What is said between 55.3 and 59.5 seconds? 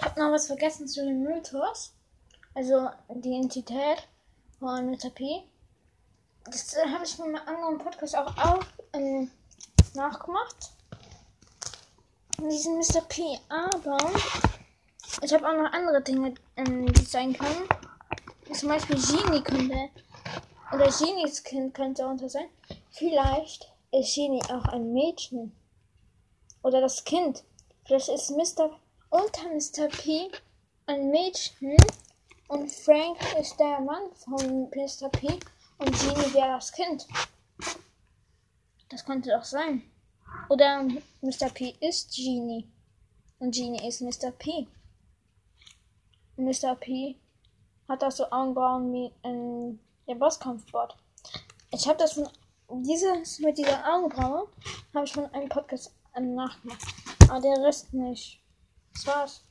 einem Podcast nachgemacht. Aber der Rest nicht. Das war's.